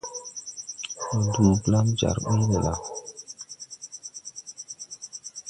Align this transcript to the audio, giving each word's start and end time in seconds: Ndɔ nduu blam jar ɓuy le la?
Ndɔ 1.05 1.15
nduu 1.23 1.53
blam 1.63 1.87
jar 1.99 2.17
ɓuy 2.23 2.41
le 2.49 2.57
la? 2.65 2.73